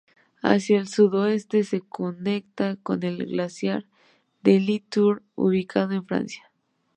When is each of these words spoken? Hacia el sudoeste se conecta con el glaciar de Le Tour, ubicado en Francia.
Hacia 0.41 0.79
el 0.79 0.87
sudoeste 0.87 1.63
se 1.63 1.81
conecta 1.81 2.75
con 2.77 3.03
el 3.03 3.23
glaciar 3.27 3.85
de 4.41 4.59
Le 4.59 4.79
Tour, 4.79 5.21
ubicado 5.35 5.91
en 5.91 6.03
Francia. 6.03 6.51